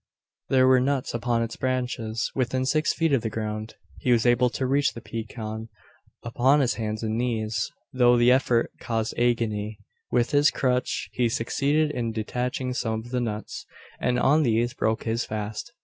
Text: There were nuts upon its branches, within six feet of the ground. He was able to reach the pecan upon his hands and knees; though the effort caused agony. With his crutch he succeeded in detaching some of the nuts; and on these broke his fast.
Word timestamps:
There 0.49 0.65
were 0.67 0.79
nuts 0.79 1.13
upon 1.13 1.43
its 1.43 1.55
branches, 1.55 2.31
within 2.33 2.65
six 2.65 2.91
feet 2.91 3.13
of 3.13 3.21
the 3.21 3.29
ground. 3.29 3.75
He 3.99 4.11
was 4.11 4.25
able 4.25 4.49
to 4.49 4.65
reach 4.65 4.93
the 4.93 4.99
pecan 4.99 5.69
upon 6.23 6.59
his 6.59 6.73
hands 6.73 7.03
and 7.03 7.15
knees; 7.19 7.69
though 7.93 8.17
the 8.17 8.31
effort 8.31 8.71
caused 8.79 9.13
agony. 9.15 9.77
With 10.11 10.31
his 10.31 10.49
crutch 10.49 11.07
he 11.13 11.29
succeeded 11.29 11.91
in 11.91 12.13
detaching 12.13 12.73
some 12.73 12.99
of 13.01 13.11
the 13.11 13.21
nuts; 13.21 13.67
and 13.99 14.17
on 14.17 14.41
these 14.41 14.73
broke 14.73 15.03
his 15.03 15.23
fast. 15.23 15.71